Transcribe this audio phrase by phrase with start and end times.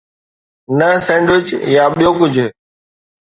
[0.77, 2.47] نه سينڊوچ يا ٻيو ڪجهه.